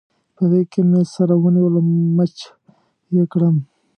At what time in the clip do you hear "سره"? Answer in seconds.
1.13-1.33